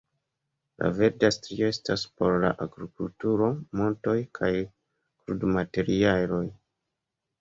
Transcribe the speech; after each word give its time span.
La 0.83 0.87
verda 0.99 1.29
strio 1.35 1.67
estas 1.73 2.05
por 2.21 2.39
la 2.45 2.49
agrikulturo, 2.67 3.49
montoj 3.83 4.17
kaj 4.39 4.53
krudmaterialoj. 4.67 6.45